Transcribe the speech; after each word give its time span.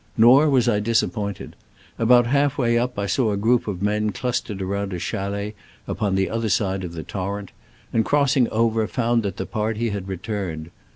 Nor 0.17 0.49
was 0.49 0.67
I 0.67 0.79
disappointed. 0.79 1.55
About 1.99 2.25
halfway 2.25 2.75
up 2.75 2.97
I 2.97 3.05
saw 3.05 3.29
a 3.31 3.37
group 3.37 3.67
of 3.67 3.83
men 3.83 4.11
clus 4.11 4.41
tered 4.41 4.59
around 4.59 4.93
a 4.93 4.97
chalet 4.97 5.53
upon 5.87 6.15
the 6.15 6.27
other 6.27 6.49
side 6.49 6.83
of 6.83 6.93
the 6.93 7.03
torrent, 7.03 7.51
and 7.93 8.03
crossing 8.03 8.49
over 8.49 8.87
found 8.87 9.21
that 9.21 9.37
the 9.37 9.45
party 9.45 9.91
had 9.91 10.07
returned. 10.07 10.71